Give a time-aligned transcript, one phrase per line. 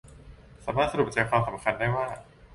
[0.65, 2.05] สามารถสรุปใจความสำคัญได้ว่า